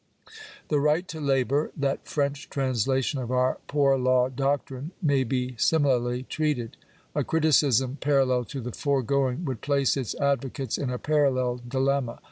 [0.69, 6.23] The right to labour— that French translation of our poor law doctrine— may be similarly
[6.23, 6.75] treated.
[7.13, 12.19] A criticism parallel to the foregoing would place its advocates in a parallel dilemma.